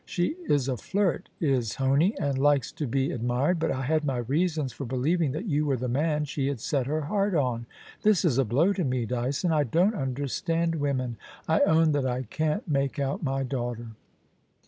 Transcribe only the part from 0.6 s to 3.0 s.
a flirt, is Honie, and likes to